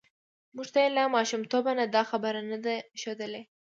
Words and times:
موږ 0.55 0.67
ته 0.73 0.79
یې 0.83 0.89
له 0.97 1.03
ماشومتوب 1.15 1.65
نه 1.79 1.85
دا 1.95 2.01
خبره 2.09 2.41
نه 2.51 2.57
ده 2.65 2.73
ښودلې 3.01 3.41